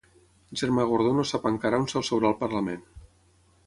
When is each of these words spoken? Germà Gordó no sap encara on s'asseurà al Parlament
Germà 0.61 0.85
Gordó 0.93 1.13
no 1.19 1.27
sap 1.33 1.47
encara 1.51 1.83
on 1.85 1.89
s'asseurà 1.95 2.33
al 2.35 2.39
Parlament 2.45 2.87